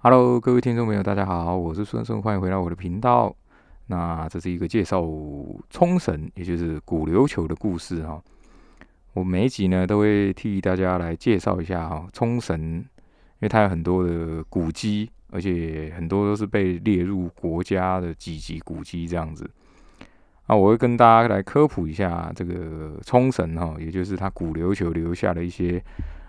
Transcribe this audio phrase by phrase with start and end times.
[0.00, 3.34] Hello，各位听众朋友，大家好，我是孙孙，欢迎回到我的频道。
[3.88, 5.04] 那这是一个介绍
[5.70, 8.22] 冲绳，也就是古琉球的故事哈。
[9.12, 12.86] 我每一集呢都会替大家来介绍一下哈冲绳，因
[13.40, 19.50] 为它有很多的古迹，而且很多都是被列入国家的几级古迹这样子。
[20.46, 25.82] 啊，我会跟大家来科普一下这个冲绳哈，也就是它古琉球留下的一些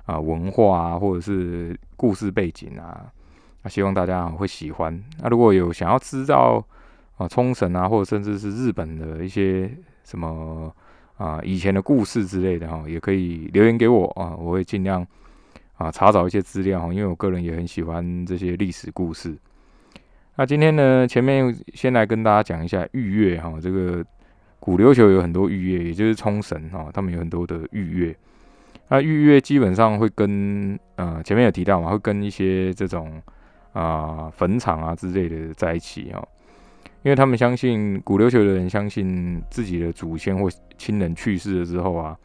[0.07, 3.05] 啊文化啊，或者是故事背景啊，
[3.63, 5.03] 那，希望大家会喜欢。
[5.21, 6.65] 那如果有想要知道
[7.17, 9.69] 啊冲绳啊，或者甚至是日本的一些
[10.03, 10.73] 什么
[11.17, 15.05] 啊以前的故事之类的哈，也可以留言给我啊，我会尽量
[15.75, 19.37] 啊查找一些资料，因为我个人也很喜欢这些历史故事。
[20.35, 24.01] 那今天呢，前面先来跟大家讲一下御月哈，这个
[24.57, 28.15] 古琉球有很多御月，也就是冲绳哈，他们有很多的御月。
[28.87, 33.21] 那御月基本上会跟呃前面有提到嘛，会跟一些这种
[33.73, 36.27] 啊坟场啊之类的在一起哦，
[37.03, 42.17] 因为他们相信古琉球的人相信自己的祖先或亲人去世了之后啊，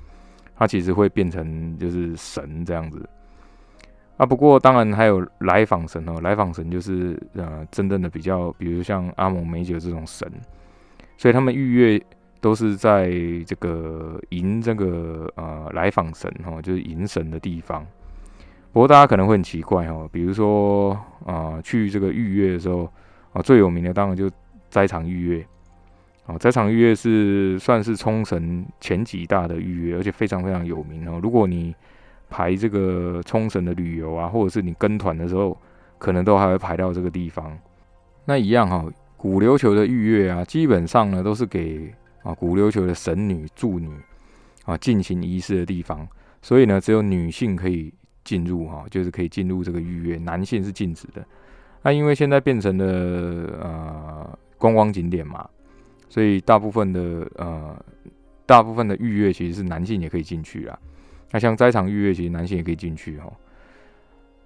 [0.57, 3.09] 他其实会变成就是神这样子。
[4.17, 10.31] 啊，不过当然还有来访神哦，来访神就是呃真正的比较，比如像阿蒙美酒这种神，
[11.17, 12.01] 所以他们预约
[12.41, 13.11] 都是在
[13.45, 17.85] 这个迎这个呃来访神哈，就是迎神的地方。
[18.75, 22.91] 不过大家可能会很奇怪哦，比如说啊去这个预约的时候
[23.33, 24.29] 啊，最有名的当然就
[24.69, 25.47] 斋场预约
[26.27, 31.21] 啊，斋场预约是算是冲绳前几大的预约，而且非常非常有名哦。
[31.23, 31.73] 如果你
[32.29, 35.57] 排这个冲绳的旅游啊，或者是你跟团的时候，
[35.99, 37.57] 可能都还会排到这个地方。
[38.25, 38.85] 那一样哈，
[39.17, 41.95] 古琉球的预约啊，基本上呢都是给
[42.25, 43.89] 啊古琉球的神女、助女
[44.65, 46.09] 啊进行仪式的地方。
[46.43, 47.95] 所以呢，只有女性可以
[48.25, 51.25] 进入哈，就是可以进入这个预约，男性是禁止的。
[51.83, 52.85] 那因为现在变成了
[53.61, 55.49] 呃观光景点嘛，
[56.09, 57.77] 所以大部分的呃
[58.47, 60.79] 大部分的预约其实是男性也可以进去啊。
[61.31, 63.33] 那像斋场预约，其实男性也可以进去哦。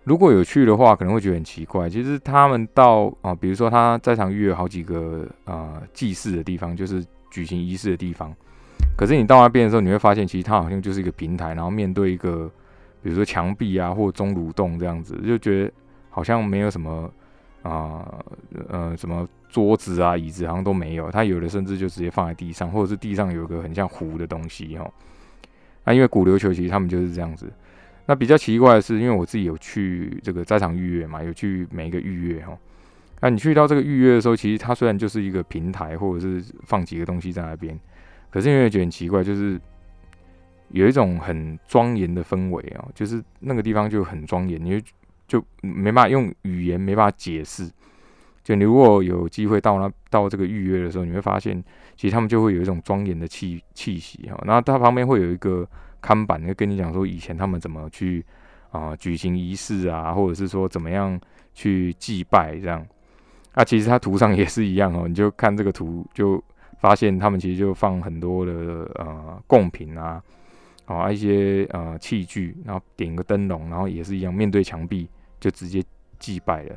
[0.05, 1.89] 如果有去的话，可能会觉得很奇怪。
[1.89, 8.35] 其实他们到啊，比如说他在场预约好几个呃祭祀的地方，就是举行仪式的地方。
[8.97, 12.51] 可是你到那边的时候，你会发现，其实它好像就是一个平台，然后面对一个，
[13.03, 15.73] 比如说墙壁啊，或钟乳洞这样子，就觉得
[16.11, 17.11] 好像没有什么
[17.63, 18.23] 啊
[18.69, 21.11] 呃什么桌子啊椅子，好像都没有。
[21.11, 24.93] 它有的甚至就直接放在地上，或者是地上有个很像湖的东西哦。
[25.85, 27.51] 那因为古琉球其实他们就是这样子。
[28.07, 32.57] 那比较奇怪的是，因为我自己有去这个在场预约嘛，有去每一个预约哈。
[33.21, 37.79] 那你去到这个预约的时候，其实它虽然就是一个平台，或者是放几个东西在那边，
[38.31, 39.61] 可是因为觉得很奇怪，就是
[40.71, 44.87] 有一种很庄严的氛围啊，就是那个地方就很庄严，你就
[45.27, 47.71] 就没办法用语言没办法解释。
[48.43, 51.63] 就你如果有机会到那到这个预约的时候，你会发现。
[51.99, 55.69] 其实他们就会有一种庄严的气气息哈，然后它旁边会有一个
[56.01, 58.25] 看板，会跟你讲说以前他们怎么去
[58.71, 61.21] 啊举行仪式啊，或者是说怎么样
[61.55, 62.87] 去祭拜这样。
[63.55, 66.41] 啊，其实它图上也是一样哦，你就看这个图就
[66.79, 68.53] 发现他们其实就放很多的
[68.95, 70.23] 呃贡品啊，
[70.89, 75.85] 啊一些呃器具，然后点个灯笼，然后也是一样面对墙壁就直接
[76.19, 76.77] 祭拜了。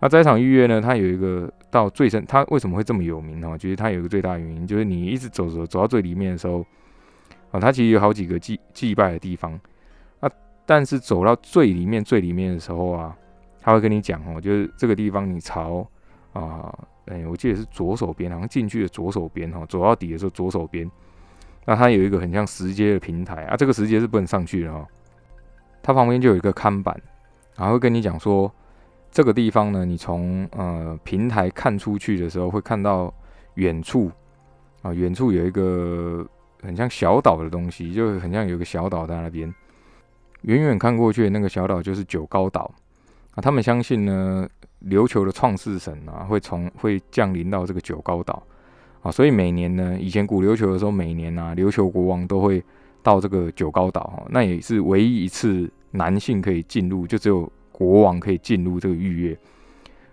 [0.00, 0.80] 那这场预约呢？
[0.80, 3.56] 它有一个到最深，它为什么会这么有名呢？
[3.56, 6.66] 其实它有一个最大原因，就是你一直走走走到最里面的时候，
[7.52, 9.52] 啊，它其实有好几个祭祭拜的地方。
[10.18, 10.28] 啊，
[10.66, 13.16] 但是走到最里面最里面的时候啊，
[13.60, 15.86] 他会跟你讲哦，就是这个地方你朝
[16.32, 20.90] 啊，哎，我记得是左手边，好像进去的左手边哈，走到底的时候左手边，
[21.64, 24.86] 那它有一个很像石阶的平台啊，这个石阶是不能上去的哦。
[25.82, 27.00] 它旁边就有一个看板，
[27.56, 28.52] 然后跟你讲说。
[29.14, 33.12] 这个地方呢，你从呃平台看出去的时候，会看到
[33.56, 34.10] 远处
[34.80, 36.26] 啊，远处有一个
[36.62, 39.54] 很像小岛的东西，就很像有个小岛在那边。
[40.44, 42.72] 远远看过去那个小岛就是九高岛
[43.34, 43.36] 啊。
[43.42, 44.48] 他们相信呢，
[44.86, 48.42] 琉球的创世神啊，会从会降临到这个九高岛
[49.02, 49.10] 啊。
[49.10, 52.62] 所以每年呢，以前古琉球的时候，每年啊，琉球国王都会
[53.02, 57.50] 到这个九高岛，那也是唯一一次男性可以进入，就只有。
[57.74, 59.38] 国王可以进入这个御约，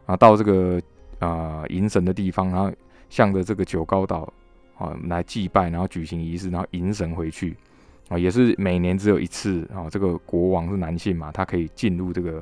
[0.08, 0.82] 啊，到这个
[1.20, 2.72] 啊迎神的地方，然后
[3.10, 4.34] 向着这个九高岛
[4.76, 7.56] 啊来祭拜，然后举行仪式，然后迎神回去
[8.08, 9.88] 啊，也是每年只有一次啊。
[9.88, 12.42] 这个国王是男性嘛，他可以进入这个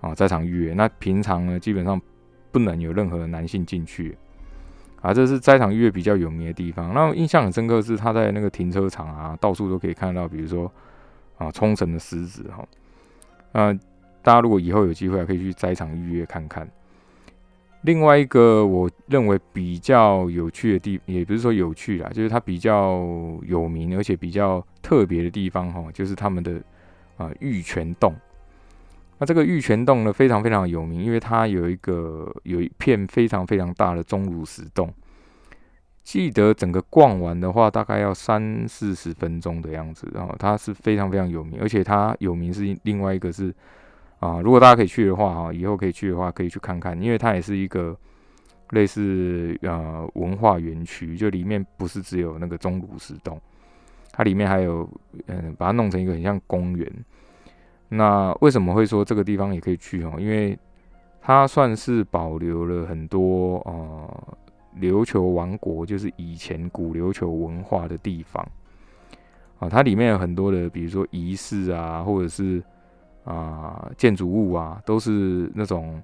[0.00, 0.74] 啊在场预约。
[0.74, 2.00] 那平常呢，基本上
[2.52, 4.16] 不能有任何男性进去
[5.00, 5.12] 啊。
[5.14, 6.92] 这是斋场预约比较有名的地方。
[6.94, 10.70] 那印象很深刻是他在那个停车场啊，到处都可以看到，比如说
[11.36, 12.66] 啊冲绳的狮子哈，
[13.52, 13.78] 啊。
[14.20, 16.68] 大家如果以后有机会，可以去斋场预约看看。
[17.82, 23.08] 另外一个我认为比较有趣的地，也不是说有趣啦，就是它比较
[23.46, 26.60] 有名而且比较特别的地方哈，就是他们的
[27.16, 28.14] 啊玉泉洞。
[29.18, 34.92] 那这个玉泉洞呢，非常非常有名，因为它有一个有一片非常非常大的钟乳石洞。
[36.04, 40.08] 记得整个逛完的话，大概要三四十分钟的样子。
[40.14, 43.52] 然后它是非常非常有名，而且它有名是另外一个是
[44.20, 47.94] 啊，如果大家可以去的话哈，以后可以去的话可以去看看，因为它也是一个
[48.70, 53.38] 类似呃文化园区，就里面不是只有那个钟乳石洞，
[54.12, 54.88] 它里面还有
[55.26, 56.90] 嗯，把它弄成一个很像公园。
[57.88, 60.14] 那为什么会说这个地方也可以去哦？
[60.18, 60.58] 因为
[61.20, 64.36] 它算是保留了很多呃
[64.78, 68.46] 琉球王国，就是以前古琉球文化的地方
[69.58, 69.68] 啊。
[69.68, 72.62] 它里面有很多的，比如说仪式啊，或者是
[73.24, 76.00] 啊建筑物啊，都是那种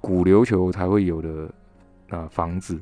[0.00, 1.50] 古琉球才会有的
[2.08, 2.80] 啊房子。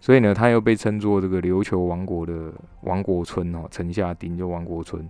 [0.00, 2.52] 所以呢，它又被称作这个琉球王国的
[2.82, 5.06] 王国村哦，城下町就王国村。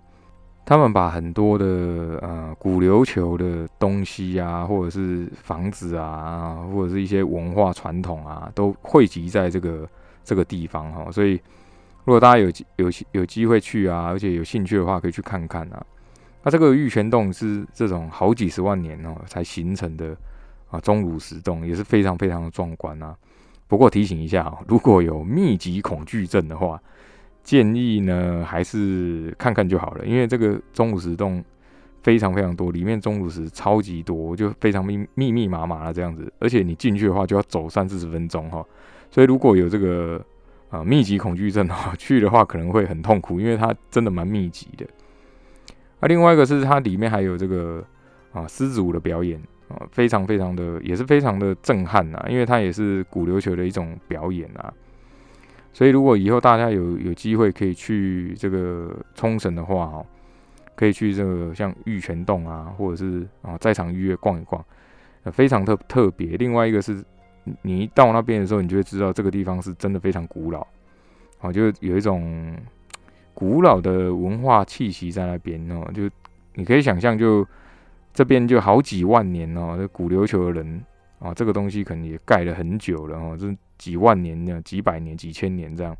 [0.66, 9.88] 他们把很多的呃古琉球的东西啊，或者是房子啊，或者是一些文化传统啊，都汇集在这个
[10.24, 11.08] 这个地方哈。
[11.12, 11.40] 所以，
[12.04, 15.86] 如果大家有有有机会去啊，而且有兴趣的话，可以去看看啊。
[16.42, 20.16] 那这个玉泉洞是这种好几十万年哦才形成的
[20.68, 23.16] 啊钟乳石洞，也是非常非常的壮观啊。
[23.68, 26.82] 不过提醒一下，如果有密集恐惧症的话，
[27.46, 31.42] 建议呢，还是看看就好了，因为这个钟乳石洞
[32.02, 38.66] 非常非常多，里面钟乳石超级多，就非常密密密麻麻的这样子，而且你进去的话就要走三四十分钟哈，
[39.12, 40.20] 所以如果有这个
[40.70, 44.84] 啊密集恐惧症哈，去的话可能会很痛苦，因为它真的蛮密集的。
[46.00, 47.80] 啊，另外一个是它里面还有这个
[48.32, 54.74] 啊狮子舞的表演啊，非常非常的也是非常的震撼呐，因为它也是古琉球的一种表演啊。
[55.76, 60.06] 所以，如果以后大家有有机会可以去这个冲绳的话，哦，
[60.74, 64.64] 可以去这个像玉泉洞啊，或者是啊在场预约逛一逛，
[65.30, 66.34] 非常特特别。
[66.38, 67.04] 另外一个是，
[67.60, 70.66] 你一到那边的时候，你就会知道这个地方是真的非常古老，
[71.40, 72.56] 哦，就有一种
[73.34, 75.86] 古老的文化气息在那边哦。
[75.92, 76.08] 就
[76.54, 77.46] 你可以想象，就
[78.14, 80.82] 这边就好几万年哦，这古琉球的人
[81.18, 83.54] 啊，这个东西可能也盖了很久了哦，这。
[83.78, 85.96] 几万年呢，几百年、几千年这样，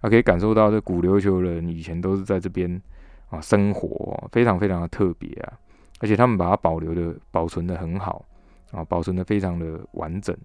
[0.00, 2.80] 他可以感受到这古琉球人以前都是在这边
[3.28, 5.52] 啊生活，非常非常的特别啊，
[6.00, 8.24] 而且他们把它保留的、保存的很好
[8.72, 10.36] 啊，保存的非常的完整。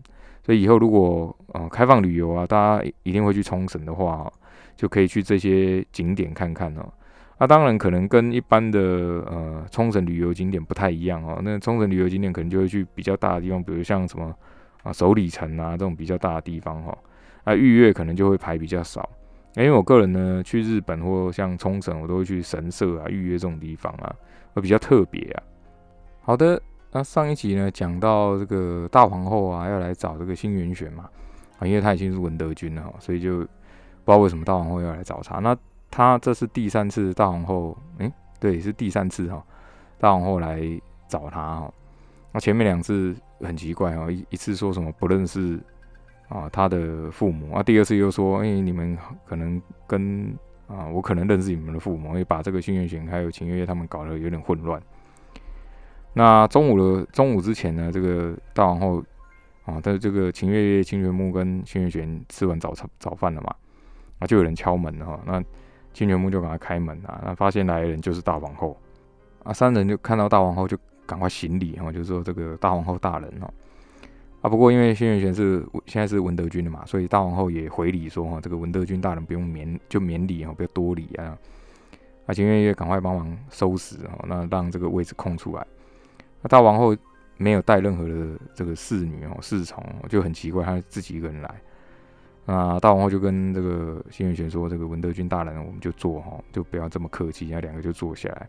[0.43, 4.31] 所以以后如果啊开放旅游啊，大家一定会去冲绳的话，
[4.75, 6.91] 就可以去这些景点看看哦。
[7.39, 11.39] 那当然可能跟一般的呃冲绳旅游景点不太一样哦。
[11.43, 14.35] 那冲绳旅游景点可能就会去比较大的地方，比如像什么。
[14.85, 16.97] 啊，首里城啊，这种比较大的地方哈，
[17.43, 19.09] 那预约可能就会排比较少。
[19.55, 24.15] 因为我个人呢，去日本或像冲绳，我都会去神社啊，预约这种地方啊，
[24.53, 25.43] 会比较特别啊。
[26.21, 26.61] 好的，
[26.91, 31.09] 那上一集呢讲到这个大皇后啊，要来找这个新元玄嘛，
[31.57, 33.47] 啊，因为他已经是文德军了哈，所以就不知
[34.05, 35.39] 道为什么大皇后要来找他。
[35.39, 35.57] 那
[35.89, 39.41] 他这是第三次大皇后，诶，对，是第三次哈，
[39.97, 40.61] 大皇后来
[41.07, 41.73] 找他哈。
[42.33, 43.15] 那前面两次
[43.45, 45.59] 很奇怪哦，一一次说什么不认识
[46.27, 50.35] 啊他的父母啊，第二次又说，哎，你们可能跟
[50.67, 54.81] 啊我可能认识你们的父母，也把这个新月玄还有秦月月他们搞得有点混乱。
[56.13, 59.03] 那中午的中午之前呢，这个大王后
[59.65, 63.55] 啊，的这个秦月月、清玄木跟新月玄吃完早餐早饭了嘛，
[64.19, 65.43] 啊就有人敲门哈，那
[65.93, 68.77] 清玄木就赶快开门啊，那发现来的人就是大王后
[69.43, 70.77] 啊，三人就看到大王后就。
[71.05, 73.53] 赶快行礼哈，就是说这个大皇后大人哈
[74.41, 74.49] 啊。
[74.49, 81.37] 不过因为轩辕玄是现在是文德军的嘛，所以大皇后也回礼说哈，这个文德军大人不用免就免礼哦，不要多礼啊。
[82.25, 85.67] 啊，秦月月赶快帮忙收拾哈，那让这个位置空出来。
[86.41, 86.97] 那大皇后
[87.37, 91.55] 没有带任何的这个侍女哦侍从，就很奇怪，她自己一个人来。
[92.47, 98.47] 那大皇后就跟这个轩辕玄说，这个文德军大人，我们就坐哈，就不要这么客气，然后两个就坐下来。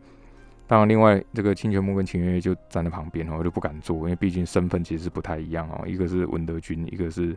[0.68, 5.86] 当然，另外这个清泉木跟秦月月就站在旁边哦，就不敢坐，因为毕竟身份其实是不太一样哦。
[5.86, 7.36] 一个是文德君，一个是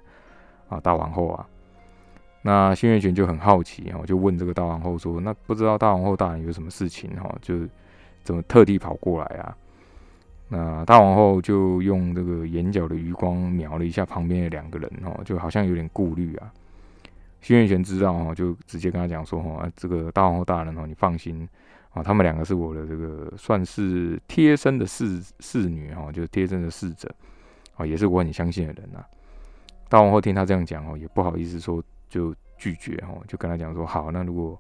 [0.68, 1.48] 啊大王后啊。
[2.42, 7.36] 那新月泉就很好奇哦，就问这个大王后说：“那不知道大王后大人有什么事情哈？
[7.40, 7.56] 就
[8.24, 9.56] 怎么特地跑过来啊？”
[10.50, 16.52] 那大王后就用这个眼角的余光瞄了一下旁边的两个人哦，就好像有点顾虑啊。
[17.42, 21.48] 新月泉知道哦，就直接跟他讲说：“哦，这个大王后大人哦，你放心。”
[21.92, 27.10] 啊，他们两个是我的这个算是贴身的侍侍女哈，就是贴身的侍者
[27.76, 29.04] 啊，也是我很相信的人呐。
[29.90, 34.60] 大王后听他这样讲哦，也不好意思说就拒绝哦，就跟他讲说好，那如果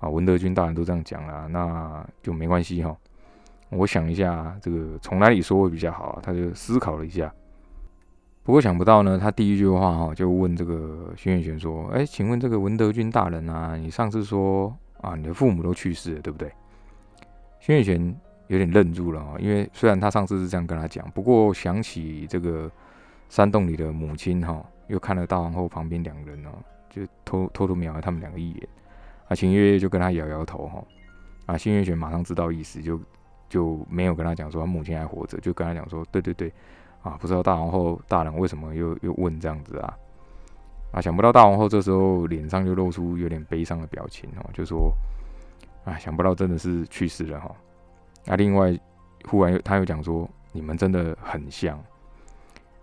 [0.00, 2.96] 啊文德军大人都这样讲了，那就没关系哈。
[3.68, 6.18] 我想一下，这个从哪里说会比较好？
[6.22, 7.32] 他就思考了一下。
[8.42, 16.50] 不过想不到呢，他第一句话哈就问这个轩辕玄说：“哎，请问这个文德军大人啊，你上次说啊，你的父母都去世了，对不对？”
[17.62, 18.16] 轩辕玄
[18.48, 22.68] 有点愣住了啊，因为虽然他上次是这样跟他讲，不过想起这个
[23.28, 26.50] 山洞里的母亲哈，又看了大皇后旁边两人哦，
[26.90, 28.68] 就偷偷偷瞄了他们两个一眼，
[29.28, 30.84] 啊，秦月月就跟他摇摇头哈，
[31.46, 33.00] 啊，轩辕玄马上知道意思，就
[33.48, 36.52] 就没有跟他讲说他母亲还活着，就跟他讲说：“对对对。”
[37.02, 39.92] 啊，不知道大皇后大人为什么又又问这样子啊？
[40.92, 44.92] 啊，想不到大皇后这时候脸上就露出有点悲伤的表情哦，就说
[45.84, 47.54] ：“啊，想不到真的是去世了哈。”
[48.26, 48.78] 啊，另外
[49.24, 51.82] 忽然又他又讲说：“你们真的很像。”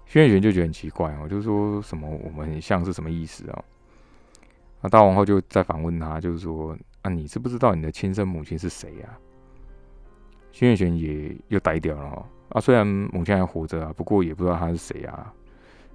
[0.06, 3.64] 轩辕玄就觉得很奇怪哦，就是说什么我们很像是什么意思啊？
[4.82, 9.18] 那大王后就在反问他，就是说：“啊，你知不知道你的亲生母亲是谁呀？”
[10.52, 12.26] 轩辕玄也又呆掉了。
[12.50, 15.34] 啊，虽然母亲还活着啊，不过也不知道她是谁啊。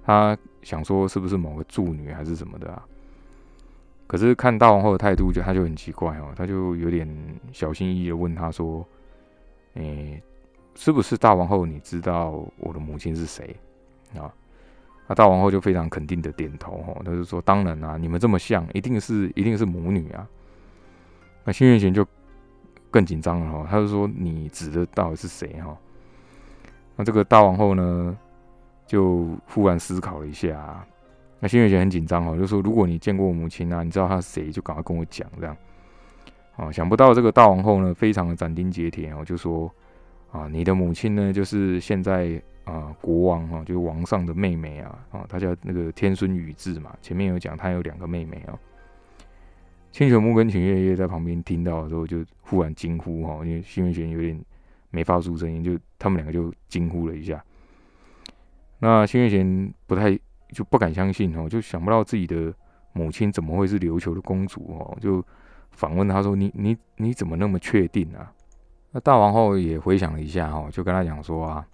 [0.05, 2.85] 他想说是不是某个助女还是什么的啊？
[4.07, 7.07] 可是看大王后的态度，就他就很奇怪哦，他就有点
[7.51, 8.85] 小心翼翼的问他说
[9.75, 10.21] ：“诶，
[10.75, 11.65] 是不是大王后？
[11.65, 13.55] 你知道我的母亲是谁
[14.15, 14.31] 啊？”
[15.07, 20.27] 那大王后就非常肯定的点头哦，他就说：“当然啊，你们这么像，一定是一定是母女啊。”
[21.43, 22.05] 那新月贤就
[22.89, 25.75] 更紧张了哈，他就说：“你指的到底是谁哈？”
[26.95, 28.17] 那这个大王后呢，
[28.87, 30.85] 就忽然思考了一下。
[31.39, 35.55] 那新月姐很紧张哦，就说：“如果你见过我母亲啊，你知道她是谁，就赶快跟我讲。”这样，
[36.55, 39.71] 哦，想不到这个大王后呢，非常的斩钉截铁哦，就说
[40.31, 46.95] ：“啊，你的母亲呢，就是现在啊国王哈，就是王上的妹妹啊，啊，她叫那个天孙宇智嘛。
[47.01, 48.57] 前面有讲，她有两个妹妹啊。”
[49.91, 54.39] 清泉木跟秦月月在旁边听到的时候，就忽然惊呼哈，因为新月姐有点。
[54.91, 57.43] 没发出声音，就他们两个就惊呼了一下。
[58.79, 60.17] 那新月贤不太
[60.55, 62.53] 就不敢相信哦，就想不到自己的
[62.93, 65.21] 母亲怎么会是琉球的公主哦，就
[65.71, 68.31] 反问他说：“你你你怎么那么确定啊？”
[68.91, 71.67] 那大王后也回想了一下哈，就跟他讲说啊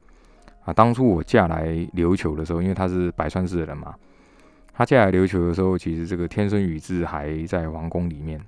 [0.66, 3.94] 啊，当初我嫁来琉球的时候，因为她是白川市的人嘛，
[4.74, 8.42] 她嫁来琉球的时候，其实这个天孙宇智还在皇宫里面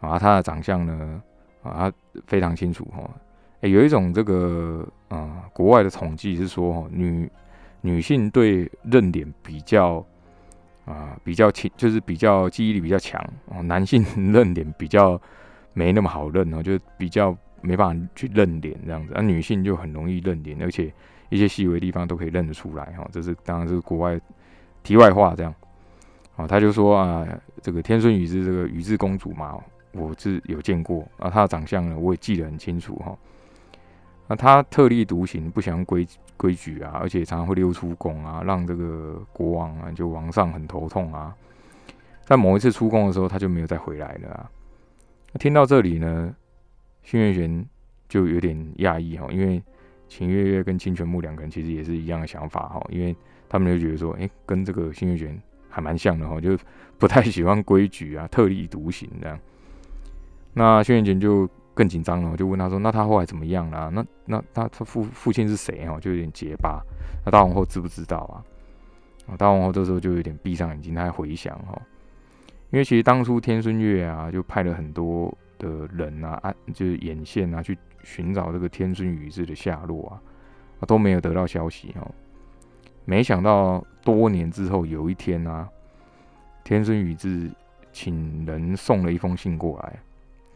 [0.00, 1.22] 啊，他的长相呢
[1.62, 1.92] 啊，她
[2.26, 3.08] 非常清楚哈。
[3.60, 7.30] 诶，有一种这个啊，国外的统计是说，女
[7.80, 10.04] 女性对认脸比较
[10.84, 13.62] 啊比较强，就是比较记忆力比较强哦。
[13.62, 15.20] 男性认脸比较
[15.72, 19.12] 没那么好认哦，就比较没办法去认脸这样子。
[19.14, 20.92] 而女性就很容易认脸，而且
[21.28, 23.08] 一些细微地方都可以认得出来哈。
[23.12, 24.20] 这是当然是国外
[24.82, 25.54] 题外话这样。
[26.36, 27.26] 哦，他就说啊，
[27.60, 29.58] 这个天孙宇智这个宇智公主嘛，
[29.92, 33.16] 我是有见过啊，她的长相呢，我也记得很清楚哈。
[34.28, 36.06] 那他特立独行，不想规
[36.38, 41.36] 规矩啊，而且常常会溜出宫啊，让这个国王啊，就王上很头痛啊。
[42.24, 44.50] 在某一次出宫的时候，他就没有再回来了啊。
[45.38, 46.34] 听到这里呢，
[47.02, 47.66] 新月玄
[48.08, 49.62] 就有点讶异哈，因为
[50.08, 53.14] 秦月月跟清泉木两个人其实也是一样的想法哈，因为
[53.48, 56.56] 他们就觉得说，哎，跟这个新月玄还蛮像的哈，就
[56.96, 59.38] 不太喜欢规矩啊，特立独行这样。
[60.54, 61.48] 那新月玄就。
[61.78, 63.88] 更紧张了，我就问他说：“那他后来怎么样了？
[63.88, 65.86] 那那他他父父亲是谁？
[65.86, 66.82] 哦，就有点结巴。
[67.24, 68.42] 那大皇后知不知道啊？
[69.28, 71.80] 啊，大皇后这时候就有点闭上眼睛，他在回想哈，
[72.70, 80.20] 因为其实当初天孙月啊，就派了很多的人啊，啊，就是眼线啊，去寻找这个天孙宇智的下落
[80.80, 82.04] 啊，都没有得到消息哈。
[83.04, 85.68] 没想到多年之后，有一天啊，
[86.64, 87.48] 天孙宇智
[87.92, 89.96] 请人送了一封信过来。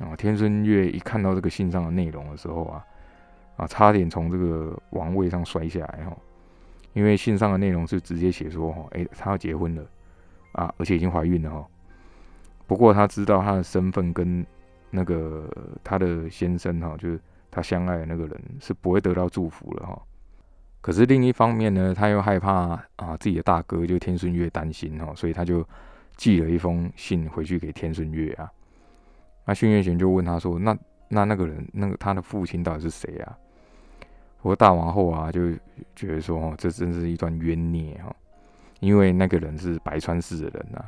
[0.03, 2.85] 啊，天孙月一看到这个信上的内容的时候啊，
[3.57, 6.17] 啊，差点从这个王位上摔下来哈，
[6.93, 9.87] 因为信上的内容是直接写说哈，哎，他要结婚了
[10.53, 11.67] 啊，而且已经怀孕了哈。
[12.67, 14.45] 不过他知道他的身份跟
[14.91, 15.49] 那个
[15.85, 20.03] 他的先生哈，就是他相爱的那个人是不会得到祝福了哈。
[20.81, 25.65] 可是另一方面呢，他又害怕啊自己的大哥就天孙月担心哈，所以他就
[26.17, 28.51] 寄了一封信回去给天孙月啊。
[29.45, 30.77] 那训月玄就问他说：“那
[31.09, 33.39] 那那个人，那个他的父亲到底是谁啊？”
[34.43, 35.53] 我大王后啊就
[35.95, 38.15] 觉得说：“哦，这真是一段冤孽哈！
[38.81, 40.85] 因为那个人是白川市的人呐。”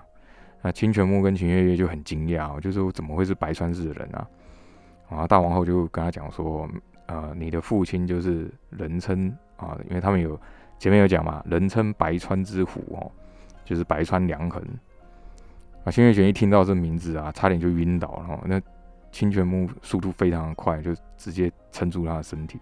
[0.63, 4.29] 那清泉木跟秦月月就很惊讶，就说：“怎么会是白川市的人啊？”
[5.11, 6.69] 啊，大王后就跟他讲说，
[7.07, 10.41] 呃，你的父亲就是人称啊，因为他们有
[10.79, 13.13] 前面有讲嘛，人称白川之虎哦，
[13.65, 14.65] 就是白川良衡。
[15.85, 18.41] 啊，新月玄一听到这名字啊，差点就晕倒了。
[18.47, 18.61] 那
[19.13, 22.59] 清泉木速度非常的快，就直接撑住他的身体。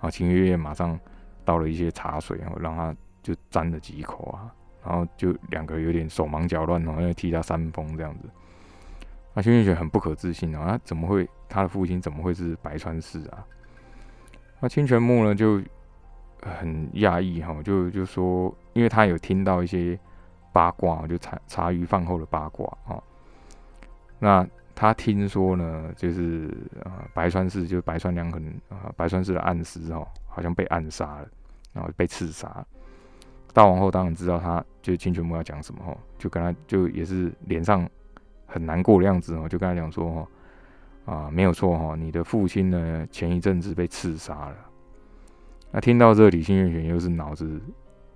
[0.00, 0.98] 啊，秦月月马上
[1.44, 4.50] 倒了一些茶水，然后让他就沾了几口啊，
[4.84, 8.28] 然后就两个有点手忙脚乱哦，因为替他扇风这样子。
[9.34, 13.44] 那新月玄很不可置信啊，怎么会他的父亲怎么会是白川氏啊？
[14.60, 15.60] 那清泉木呢就
[16.40, 19.98] 很讶异哈，就就说，因为他有听到一些。
[20.52, 23.02] 八卦就茶茶余饭后的八卦啊。
[24.18, 26.48] 那他听说呢，就是
[26.84, 31.28] 啊，白川氏就是白川良很啊，白川氏的暗司哦，好像被暗杀了，
[31.72, 32.64] 然后被刺杀。
[33.52, 37.86] 大王后当然知道他就是清泉木要讲什么哦，就跟他就也是脸上
[38.46, 40.26] 很难过的样子哦，就跟他讲说
[41.04, 44.56] 哦，啊，没有错哈，你的父亲呢前一阵子被刺杀了。
[45.70, 47.60] 那听到这李信月玄又是脑子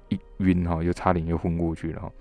[0.09, 2.13] 一晕哈，又差点又昏过去了。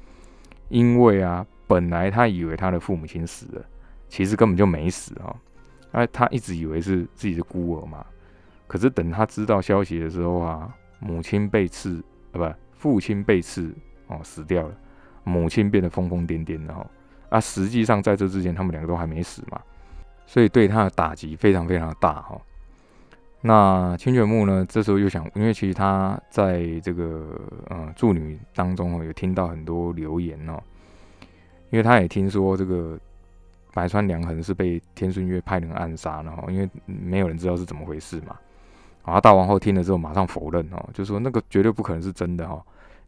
[0.70, 3.66] 因为啊，本来他以为他的父母亲死了，
[4.10, 5.36] 其实根本就没死啊。
[5.92, 8.06] 哎，他一直以为是自己的孤儿嘛。
[8.68, 13.74] 可是等他知道消息的时候啊，母亲被刺，啊不，父亲被刺
[14.08, 14.76] 哦，死掉了。
[15.24, 16.86] 母亲变得疯疯癫癫的哈。
[17.30, 19.62] 啊，实际上在这之前，他们两个都还没死嘛。
[20.26, 22.40] 所以对他的打击非常非常大哈。
[23.48, 24.66] 那清泉木呢？
[24.68, 30.60] 这时候又想，因为其实他在这个呃助女当中哦，有听到很多留言哦，
[31.70, 32.98] 因为他也听说这个
[33.72, 38.36] 白川良衡是被天顺月派人暗杀了哈，因为没有人知道是怎么回事嘛。
[39.06, 42.60] 然后大王后听了之后马上否认哦，就说那个绝对不可能是真的哈，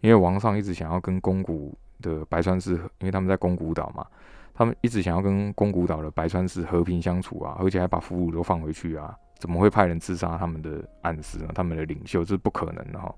[0.02, 4.06] 因为王上一直想要跟宫古的白川氏，因为他们在宫古岛嘛，
[4.54, 9.18] 他们一直想要跟宫古岛的白川氏和平相处啊，而且还把俘虏都放回去啊。
[9.38, 11.50] 怎么会派人刺杀他们的暗司呢？
[11.54, 13.14] 他们的领袖这是不可能的哈。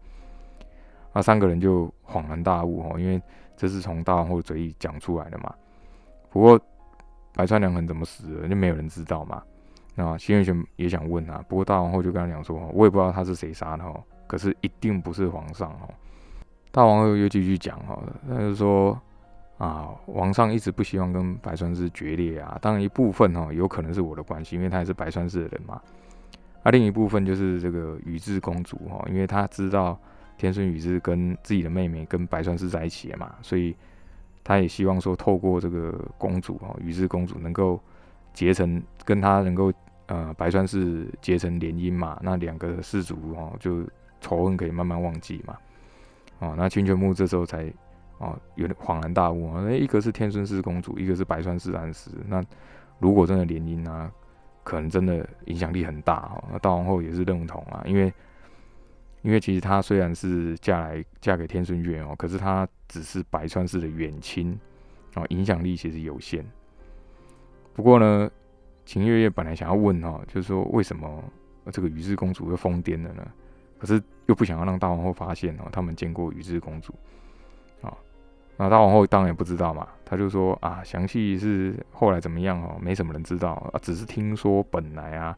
[1.14, 3.22] 那三个人就恍然大悟哈，因为
[3.58, 5.54] 这是从大王后嘴里讲出来的嘛。
[6.30, 6.60] 不过
[7.34, 9.42] 白川良衡怎么死的，就没有人知道嘛。
[9.96, 15.90] 那新月玄也想问啊，不过大王后就跟他讲说，我也不知道他是谁杀的哈，可是一定不是皇上哦。
[16.72, 19.00] 大王后又继续讲哈，他就说。
[19.60, 22.58] 啊，皇上一直不希望跟白川氏决裂啊。
[22.62, 25.82] 当然一部分哈，有可能是我的关系，因为他也是白川氏的人嘛。
[26.64, 29.98] 啊，另一部分就是这个宇智公主哈，因为他知道
[30.38, 33.76] 天孙宇智跟自己的妹妹跟白川氏在一起嘛，所以
[34.44, 37.80] 他也希望说透过这个公主哈，宇智公主能够
[38.34, 39.72] 结成跟他能够
[40.08, 43.84] 呃白川氏结成联姻嘛，那两个氏族哈就
[44.22, 45.58] 仇恨可以慢慢忘记嘛。
[46.40, 47.72] 哦，那清泉木这时候才。
[48.22, 49.64] 哦，有点恍然大悟啊！
[49.66, 52.12] 那一个是天孙氏公主，一个是白川氏安师。
[52.28, 52.44] 那
[52.98, 54.12] 如果真的联姻啊，
[54.70, 56.44] 可能真的影响力很大哦。
[56.52, 58.14] 那大王后也是认同啊，因为
[59.24, 64.56] 因为其实她虽然是嫁来嫁给天孙月哦，可是她只是白川氏的远亲
[65.16, 66.46] 哦，影响力其实有限。
[67.74, 68.30] 不过呢，
[68.86, 71.24] 秦月月本来想要问哈，就是说为什么
[71.72, 73.28] 这个宇智公主又疯癫了呢？
[73.80, 76.94] 可是又不想要让大王后发现哦，他们见过宇智公主。
[78.62, 85.34] 那大王后当然也不知道嘛，他就说啊，详细是后来怎么样哦，没什么人知道啊，只是听说本来啊，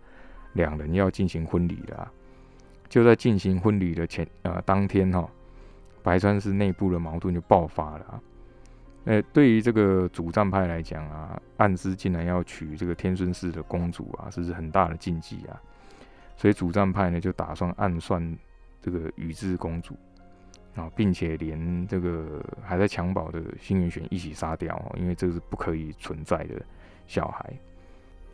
[0.54, 2.08] 两人要进行婚礼的，
[2.90, 5.30] 就在进行婚礼的前呃当天哈，
[6.02, 8.06] 白川氏内部的矛盾就爆发了。
[8.06, 8.20] 啊
[9.06, 15.62] 呃，对于这个主战派来讲啊，暗司竟然要娶这个天孙氏的公主啊，这是很大的禁忌啊，
[16.36, 18.36] 所以主战派呢就打算暗算
[18.82, 19.96] 这个宇智公主。
[20.76, 26.62] 啊，并且连这个还在襁褓的新元玄一起杀掉哦，因为这是不可以存在的
[27.08, 27.54] 小孩。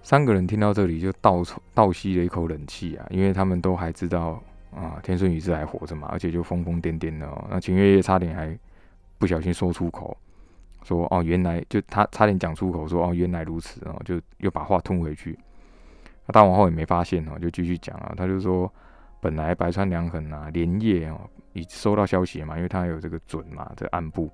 [0.04, 4.42] 三个人听到这里就倒倒吸了一口冷气啊，因为他们都还知道
[4.74, 7.48] 啊，天顺宇是还活着嘛，而且就疯疯癫癫的哦。
[7.50, 8.56] 那秦月月差点还
[9.18, 10.16] 不小心说出口，
[10.84, 15.38] 说哦，原来就他差点讲出口说哦，原来如此哦，就又把话吞回去。
[16.28, 18.72] 那大王后也没发现哦，就继续讲啊，他就说。
[19.20, 21.20] 本来白川良衡啊，连夜哦，
[21.54, 24.30] 已收到消息嘛，因为他有这个准嘛，这暗部。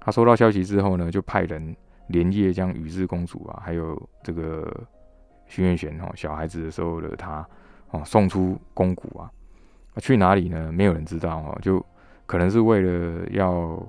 [0.00, 1.74] 他收到消息之后呢，就派人
[2.08, 4.68] 连夜将宇智公主啊，还有这个
[5.46, 7.46] 徐元玄哦，小孩子的时候的他
[7.90, 9.30] 哦，送出宫谷啊。
[9.98, 10.72] 去哪里呢？
[10.72, 11.84] 没有人知道哦，就
[12.26, 13.86] 可能是为了要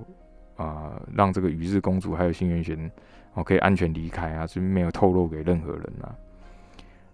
[0.56, 2.90] 啊，让这个宇智公主还有新元玄
[3.32, 6.14] 哦，可以安全离开啊，就没有透露给任何人啊。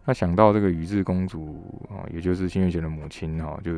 [0.05, 3.73] 他想到这个宇智公主啊，也就是新月玄的母亲哈，就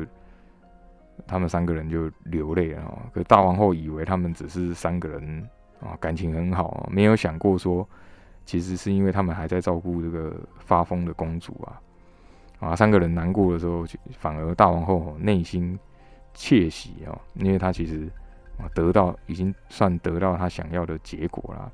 [1.27, 2.97] 他们三个人就流泪了哈。
[3.13, 7.87] 可大王后以为他们只是三个人啊，感情很好，没有想过说
[8.45, 11.79] 其实是因为他们还在照顾这个发疯的公主啊。
[12.59, 13.85] 啊，三个人难过的时候，
[14.17, 15.77] 反而大王后内心
[16.33, 18.09] 窃喜哦，因为他其实
[18.57, 21.69] 啊得到已经算得到他想要的结果了。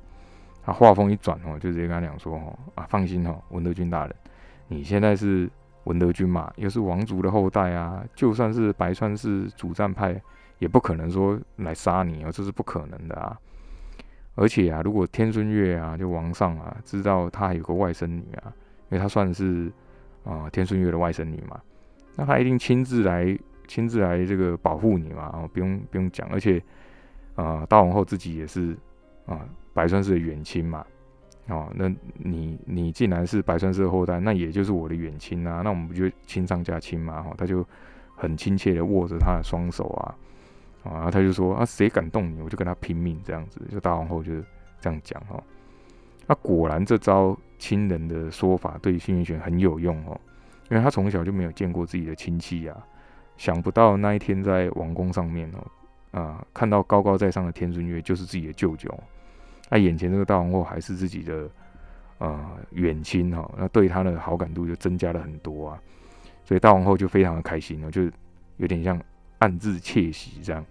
[0.62, 4.14] 他话锋一转哦，就直接跟他讲说哦啊，放心哦，文德军大人，
[4.70, 5.50] 你现在是
[5.84, 10.18] 文德军嘛，又是王族的后代啊，就算是白川氏主战派，
[10.58, 13.38] 也不可能说来杀你哦，这是不可能的啊。
[14.34, 18.50] 而且啊，如果天孙月啊，就王上啊，知道他还有个外甥女啊，
[18.88, 19.70] 因为他算是。
[20.22, 21.58] 啊，天孙月的外甥女嘛，
[22.14, 23.34] 那他一定亲自来，
[23.66, 26.62] 亲自来这个保护你嘛，哦，不用不用讲，而且，
[27.36, 28.76] 啊，大王后自己也是
[29.24, 29.40] 啊，
[29.72, 30.84] 白川氏的远亲嘛，
[31.50, 37.66] 哦，那你你既然是白川氏的后代，那也就是我的远亲啊，那我们不就亲上加亲嘛，哈，他就
[38.16, 40.14] 很亲切的握着他的双手啊，
[40.84, 44.32] 啊，他就说啊，谁敢动你，我就跟他拼命这样子，就大王后就
[44.80, 45.42] 这样讲哦，
[46.26, 47.36] 那果然这招。
[47.60, 50.18] 亲人的说法对幸运玄很有用哦，
[50.70, 52.74] 因为他从小就没有见过自己的亲戚呀，
[53.36, 58.88] 想不到那一天在王宫上面哦，啊，看到高高在上的天孙月就是自己的舅舅，
[59.70, 61.48] 那眼前这个大王后还是自己的
[62.18, 65.80] 呃远亲哈，那对他的好感度就增加了很多啊，
[66.44, 68.02] 所以大王后就非常的开心哦，就
[68.58, 69.00] 有点像
[69.38, 70.62] 暗自窃喜这样，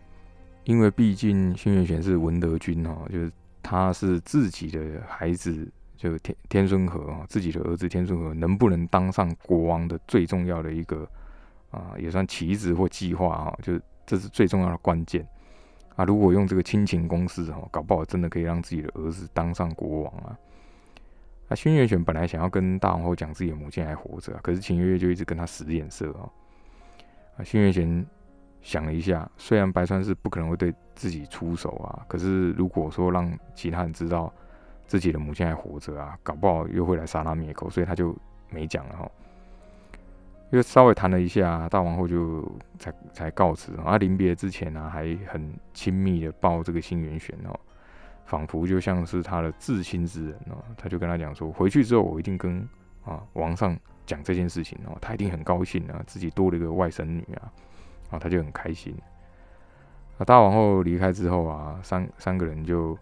[0.65, 3.31] 因为毕竟幸运玄是文德君哈，就是
[3.63, 5.67] 他是自己的孩子。
[5.99, 11.05] 就天天孙和啊，自己的儿子天孙和能不能当上国王的最重要的一个
[11.71, 15.27] 啊，也算棋子或计划啊，就这是最重要的关键
[15.99, 16.05] 啊。
[16.05, 20.37] 如果用这个亲情公式哈，搞不好真的可以让自己的儿子当上国王啊。
[21.47, 26.29] 那轩辕玄本来想要跟大皇后讲自己的母亲还活着，可是秦月月就一直跟他使眼色哦。
[27.37, 28.05] 啊，轩辕玄
[28.61, 34.33] 想了一下，虽然白川是不可能会对自己出手啊，可是如果说让其他人知道。
[34.89, 38.17] 自己的母亲还活着啊，搞不好又会来杀他灭口，所以他就
[38.49, 39.11] 没讲了哈。
[40.51, 42.43] 因为稍微谈了一下，大王后就
[42.77, 43.97] 才才告辞啊。
[43.97, 47.59] 临别之前呢，还很亲密的抱这个新元玄哦，
[48.25, 50.57] 仿佛就像是他的至亲之人哦。
[50.75, 52.67] 他就跟他讲说，回去之后我一定跟
[53.05, 57.51] 啊王上讲这件事情哦，他一定很高兴啊，自己多了一个外甥女啊，
[58.09, 58.95] 啊他就很开心。
[60.17, 62.97] 那大王后离开之后啊，三三个人就。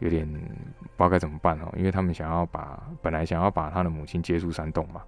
[0.00, 5.02] 有点不知道该怎么办哦，因为他们想要把本来想要把他的母亲接出山洞嘛，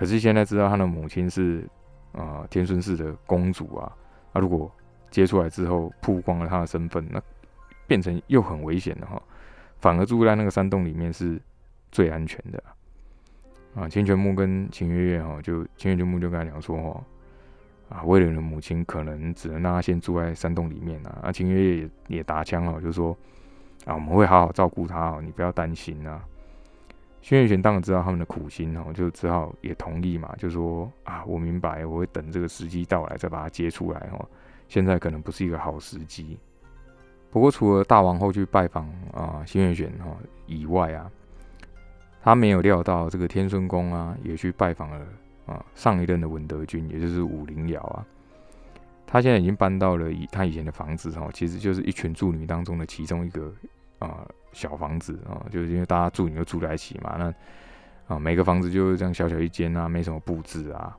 [0.00, 1.62] 可是现在知道他的母亲是
[2.12, 3.92] 呃天孙氏的公主啊，
[4.32, 4.72] 那如果
[5.10, 7.22] 接出来之后曝光了他的身份，那
[7.86, 9.22] 变成又很危险的哈，
[9.78, 11.38] 反而住在那个山洞里面是
[11.92, 12.64] 最安全的
[13.74, 13.86] 啊。
[13.86, 17.04] 清泉木跟秦月月哈，就清泉木就跟他讲说哈，
[17.90, 21.18] 啊为了你的母亲，可能只能让他先住在山洞里面啊。
[21.24, 23.14] 啊秦月月也也打枪哦，就说。
[23.86, 26.22] 啊，我们会好好照顾他哦，你不要担心啊。
[27.22, 34.28] 轩辕玄当然知道他们的苦心哦，就只好也同意嘛，就说啊，我明白，我会等这个时机到来再把他接出来哦。
[34.68, 36.38] 现在可能不是一个好时机。
[37.30, 41.10] 不过除了大王后去拜访啊轩辕玄哈以外啊，
[42.22, 45.06] 他没有料到这个天孙宫啊也去拜访了
[45.46, 48.04] 啊上一任的文德君，也就是武灵瑶啊。
[49.06, 53.52] 他现在已经搬到了以他以前的房子哈，其实就是一群助女当中的其中一个
[54.00, 60.96] 啊小房子啊，就是因为大家住女就住在一起嘛，那啊每个房子就是这样小小一间啊，没什么布置啊，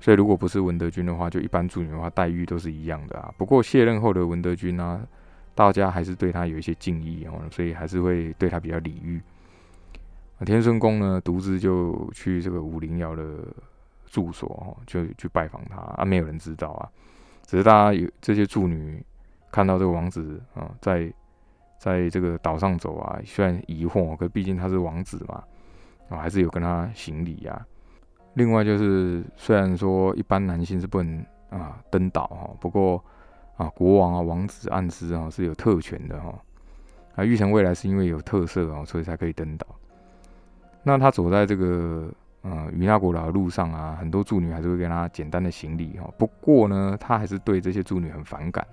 [0.00, 3.30] 所以如果不是文德军的话，就一般住女的话待遇都是一样的啊。
[3.36, 5.06] 不过卸任后的文德军呢，
[5.54, 9.20] 大家还是对他有一些敬意哦，所以还是会对他比较礼遇。
[10.44, 13.38] 天孙公呢，独自就去这个武陵瑶的
[14.06, 16.88] 住所哦，就去拜访他啊，没有人知道啊。
[17.46, 19.02] 只是大家有这些助女
[19.50, 21.10] 看到这个王子啊，在
[21.78, 25.42] 在这个岛上走啊，虽然疑惑，可毕竟他是王子嘛，
[26.08, 27.66] 啊，还是有跟他行礼呀。
[28.34, 33.02] 另外就是，虽然说一般男性是不能啊登岛哈，不过
[33.56, 36.34] 啊国王啊王子暗司啊是有特权的哈。
[37.14, 39.66] 啊，玉成未来是因为有特色啊，所以才可以登岛。
[40.82, 42.10] 那他走在这个。
[42.48, 46.08] 嗯，于那国的路上啊，很多助女还是会跟他简单的行礼哈。
[46.16, 48.64] 不过呢，他还是对这些助女很反感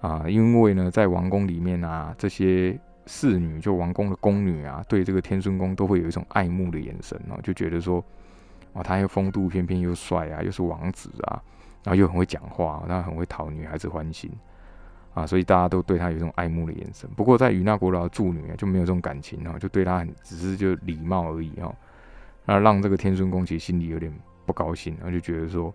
[0.00, 8.02] 啊，因为呢，在王宫里面啊，这些侍女就王宫的宫女啊，对这个天孙宫都会有一种爱慕的眼神哦，就觉得说，
[8.72, 11.42] 哇，他又风度翩翩又帅啊，又是王子啊，
[11.84, 14.30] 然后又很会讲话，他很会讨女孩子欢心
[15.12, 17.10] 啊，所以大家都对他有一种爱慕的眼神。
[17.16, 21.74] 不过在于那国的助女啊，就没有这种感情哦，就对他很只是就礼貌而已哦。
[22.46, 24.10] 那让这个天孙公其实心里有点
[24.46, 25.66] 不高兴，然后就觉得说，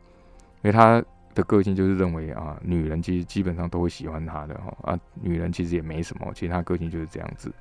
[0.63, 1.03] 因为他
[1.35, 7.53] 的个性就是认为啊，女人其实基本上都会喜欢他的哈啊，女人其实也没什么，其实他个性就是这样子。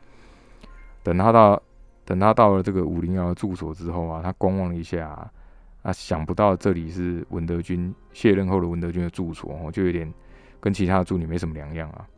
[1.03, 1.63] 等他到
[2.07, 5.31] 等他到了这个五零幺的住所之后啊，他观望了一下，
[5.83, 10.11] 啊，想不到这里是文德军卸任后的文德军的住所哦，就有点
[10.61, 12.09] 跟其他的助理没什么两样啊。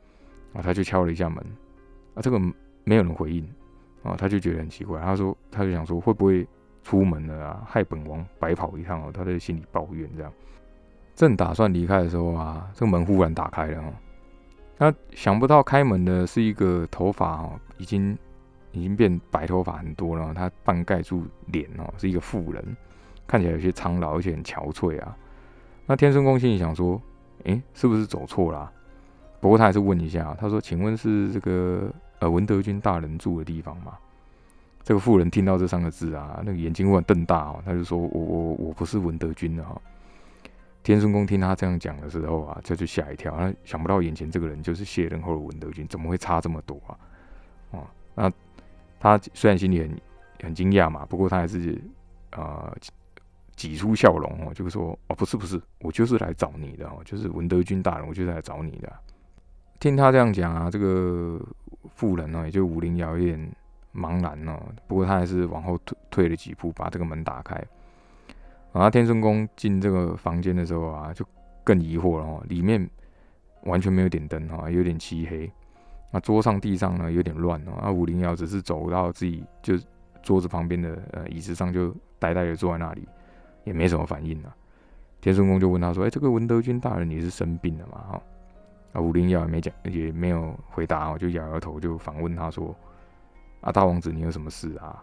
[0.52, 1.44] 啊，他就敲了一下门，
[2.14, 2.38] 啊，这个
[2.84, 3.42] 没有人回应，
[4.02, 6.46] 啊，他就觉得很奇怪，他说，他就想说会不会
[6.82, 10.32] 出门了啊，害本王白跑一趟哦，他在心里抱怨这样。
[11.16, 13.92] 正打算离开的时候啊，这个门忽然打开了哦，
[14.78, 18.16] 他想不到开门的是一个头发哦已经
[18.72, 22.76] 已经变白头发很多了，他半盖住脸哦，是一个妇人，
[23.26, 25.16] 看起来有些苍老，而且很憔悴啊。
[25.86, 27.00] 那天孙公心里想说，
[27.44, 28.70] 诶，是不是走错了？
[29.40, 33.92] 不过他还是问一下，他说：“请问是这个呃文德军大人住的地方吗？”
[34.84, 39.80] 这个妇人听到这三个字啊，那个眼睛忽然瞪大哦，他就说：“我我我不是文德军的哈。”
[40.86, 46.98] 天孙公听他这样讲的时候啊，这就吓一跳，他想不到眼前这个人就是卸任后的文德军，怎么会差这么多啊？
[47.72, 48.32] 哦，那
[49.00, 50.00] 他虽然心里很
[50.44, 51.76] 很惊讶嘛，不过他还是
[52.36, 52.72] 呃
[53.56, 58.92] 挤出笑容哦，就是说：“哦，不是不是，我就是来找你的哦，就是文德军大人，我就是来找你的。”
[59.80, 61.40] 听他这样讲啊，这个
[61.94, 63.50] 妇人呢，也就武陵瑶有点
[63.92, 64.62] 茫然哦。
[64.86, 67.60] 不过他还是往后退退了几步，把这个门打开。
[68.76, 71.24] 然后天顺宫进这个房间的时候啊，就
[71.64, 72.44] 更疑惑了哦。
[72.46, 72.86] 里面
[73.62, 75.50] 完全没有点灯哦，有点漆黑。
[76.12, 77.72] 那桌上、地上呢有点乱哦。
[77.82, 79.74] 那武陵瑶只是走到自己就
[80.22, 83.08] 桌子旁边的呃椅子上，就呆呆的坐在那里，
[83.64, 84.54] 也没什么反应啊。
[85.22, 88.22] 天顺宫就问他说：“哎，这个文德军大人，你是生病了吗？”哈。
[88.92, 92.76] 啊，武陵瑶也没讲，也没有回答我，就摇摇头，就反问他说
[93.62, 95.02] ：“啊，大王子，你有什么事啊？”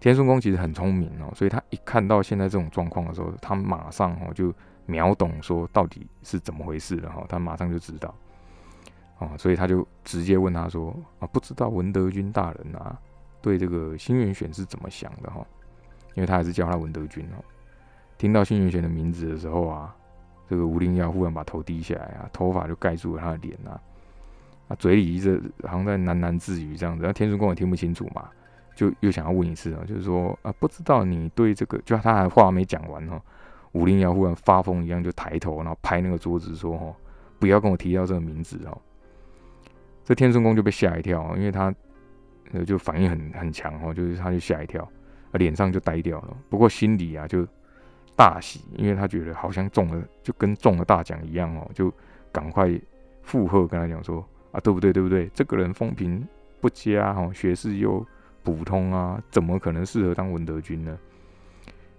[0.00, 4.52] 天顺宫其实很聪明哦，所以他一看到现在这种状况的时候，他马上哦就
[4.86, 8.14] 秒懂说到底是怎么回事了哈，他马上就知道
[9.18, 12.98] 哦，所以他就直接问他说：“啊，不知道文德军大人啊，
[13.40, 15.44] 对这个新元选是怎么想的哈？
[16.14, 17.44] 因为他还是叫他文德军哦。
[18.18, 19.94] 听到新元选的名字的时候啊。”
[20.48, 23.82] 这个吴灵瑶忽然把头低下来啊，头发就盖住了他的脸啊，
[24.68, 27.02] 啊，嘴里一直好像在喃喃自语这样子。
[27.04, 28.30] 那天孙公也听不清楚嘛，
[28.76, 33.20] 就又想要问一次啊，就是说啊，不知道你对这个，就他还话没讲完哈，
[33.72, 36.94] 吴灵瑶忽然发疯一样就抬头，然后拍那个桌子说：“哈，
[37.40, 38.78] 不要跟我提到这个名字哦。”
[40.04, 41.74] 这天孙公就被吓一跳，因为他
[42.52, 44.88] 呃就反应很很强哦，就是他就吓一跳，
[45.32, 46.36] 脸上就呆掉了。
[46.48, 47.44] 不过心里啊就。
[48.18, 51.92] 大喜，因为他觉得好像中了，就跟中了大奖一样哦，就
[52.32, 52.66] 赶快
[53.22, 54.90] 附和跟他讲说啊，对不对？
[54.90, 55.28] 对不对？
[55.34, 56.26] 这个人风评
[56.58, 58.02] 不佳哈，学识又
[58.54, 60.98] 普通啊，怎么可能适合当文德军呢？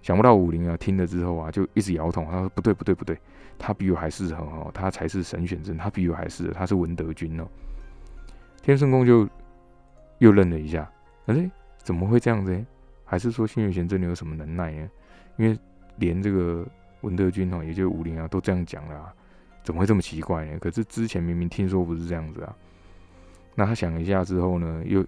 [0.02, 3.18] 想不到武林啊，听了之后啊，就一直摇头，他说不对不对不对，
[3.58, 7.46] 他比我还适合哦，他才是神选症，他比我还适合，他是文德军哦。
[8.62, 9.28] 天圣公就
[10.18, 10.90] 又愣了一下，
[11.26, 11.50] 哎，
[11.82, 12.64] 怎么会这样子？
[13.04, 14.88] 还是说新月贤真的有什么能耐呢？
[15.36, 15.58] 因为。
[16.00, 16.64] 连这个
[17.00, 19.12] 文德军哦，也就武林啊，都这样讲了，
[19.64, 20.56] 怎么会这么奇怪呢？
[20.60, 22.54] 可是之前明明听说不是这样子啊。
[23.56, 25.04] 那他想一下之后呢，又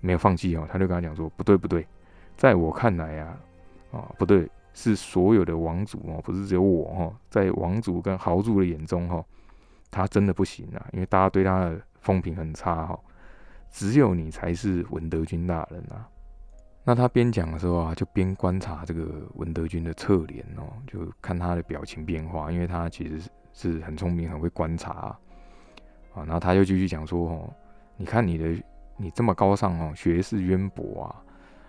[0.00, 1.86] 没有放弃哦，他就跟他讲说：“不对不对，
[2.36, 3.38] 在我看来啊，
[3.92, 9.24] 啊不对，是所有的王族哦，不是只有我哈，在王族跟豪族的眼中哈，
[9.90, 12.98] 他真的不行啊，因为大家对他的风评很差哈，
[13.70, 16.08] 只有你才是文德军大人啊。”
[16.88, 25.18] 那他边讲的时候啊，就边观察这个文德军的侧脸哦，就看他的表情变化，因为他其实是很聪明，很会观察啊。
[26.14, 27.52] 然后他又继续讲说：“哦，
[27.96, 28.54] 你看你的
[28.96, 31.02] 你这么高尚哦，学识渊博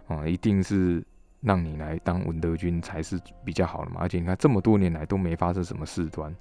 [0.08, 1.04] 啊，啊，一定是
[1.42, 3.98] 让你来当文德军才是比较好的嘛。
[4.02, 6.34] 而且你看这么多年来都没发生什么事端，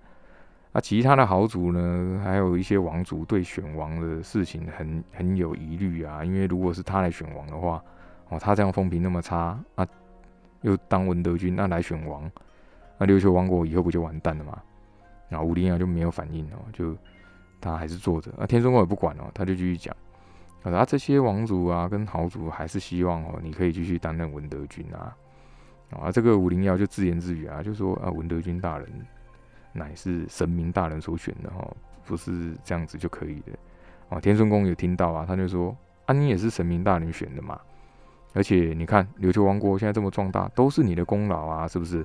[0.72, 7.82] 啊，其他的豪族呢，还有一些王族对选王的事情很很有疑虑啊，因为如果是他来选王的话。”
[8.28, 9.86] 哦，他这样风评那么差啊，
[10.62, 12.28] 又当文德军，那来选王，
[12.98, 14.60] 那琉球王国以后不就完蛋了吗？
[15.28, 16.96] 然后武陵啊就没有反应哦，就
[17.60, 18.32] 他还是坐着。
[18.36, 19.94] 那天孙公也不管哦，他就继续讲，
[20.74, 25.16] 啊，这些王族啊跟豪族还是希望哦，你可以继续担任文德军啊。
[25.90, 28.88] 啊，这个武陵瑶就自言自语啊，就说啊，文德军大人
[29.72, 31.64] 乃是神明大人所选的哈，
[32.04, 33.52] 不是这样子就可以的。
[34.08, 35.76] 啊，天孙公有听到啊，他就说
[36.06, 37.60] 啊，你也是神明大人选的嘛。
[38.34, 42.04] 而且你看，琉球王国现在这么壮大，都是你的功劳啊，是不是？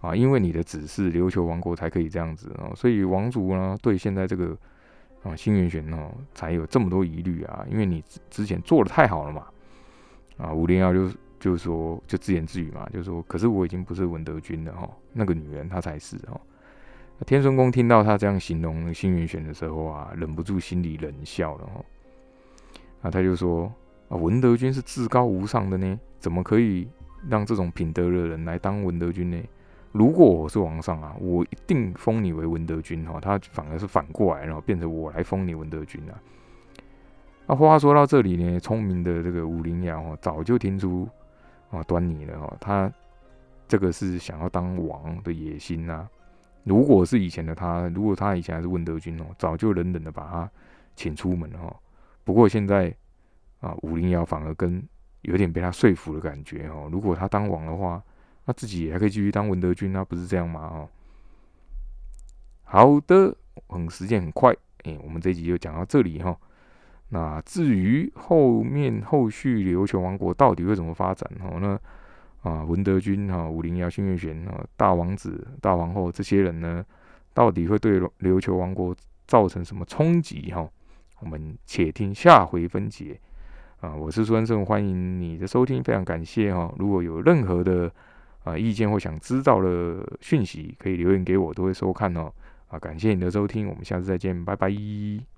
[0.00, 2.72] 啊，因为你的指示，琉球王国才可以这样子哦。
[2.74, 4.54] 所以王族呢，对现在这个
[5.24, 7.66] 啊新元玄哦，才有这么多疑虑啊。
[7.68, 9.46] 因为你之之前做的太好了嘛。
[10.36, 11.10] 啊，武陵瑶就
[11.40, 16.40] 就说，就自言自语嘛，就说，可是我已经不是文德军了哈，那个女人她才是哦。
[17.26, 21.84] 天孙公听到他这样形容新元玄的时候啊，忍不住心里冷笑了哈。
[23.02, 23.72] 啊，他就说。
[24.10, 26.86] 啊，文德军是至高无上的呢，怎么可以
[27.26, 29.38] 让这种品德的人来当文德军呢？
[29.94, 33.20] 如果我是皇上啊，我一定封你为文德军哈。
[33.20, 36.18] 他反而是反过来，然后变成我来封你文德军啊。
[37.46, 41.08] 那话说到这里呢，聪明的这个武陵阳哦，早就听出
[41.70, 42.56] 啊端倪了哈。
[42.58, 42.92] 他
[43.68, 46.08] 这个是想要当王的野心呐。
[46.64, 50.50] 如果是以前的他，如果他以前还是文德军哦，早就冷冷的把他
[50.96, 51.72] 请出门了哈。
[52.24, 52.92] 不过现在
[53.60, 54.82] 啊，武陵瑶反而跟
[55.22, 56.88] 有点被他说服的感觉哦。
[56.90, 58.02] 如果他当王的话，
[58.46, 60.60] 那自己也还可以继续当文德军，那不是这样吗？
[60.60, 60.88] 哦，
[62.64, 63.34] 好的，
[63.68, 64.54] 嗯，时间很快，
[64.84, 66.36] 哎，我们这一集就讲到这里哈。
[67.08, 71.58] 那至于后面后续琉球王国到底会怎么发展哦？
[71.60, 76.84] 那啊，文德军哈、武陵瑶、新月玄啊、大王子、大王后这些人呢，
[77.32, 78.94] 到底会对琉球王国
[79.26, 80.68] 造成什么冲击哈？
[81.20, 83.18] 我们且听下回分解
[83.80, 83.94] 啊！
[83.94, 86.70] 我是苏安胜，欢迎你的收听，非常感谢哈！
[86.78, 87.90] 如果有任何的
[88.44, 92.32] 啊意见或想知道的讯息，可以留言给我，都会收看哦。
[92.68, 95.33] 啊，感谢你的收听，我们下次再见，拜拜。